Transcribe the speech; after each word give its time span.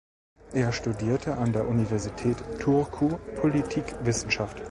Er 0.53 0.71
studierte 0.71 1.37
an 1.37 1.53
der 1.53 1.67
Universität 1.67 2.37
Turku 2.59 3.17
Politikwissenschaft. 3.39 4.57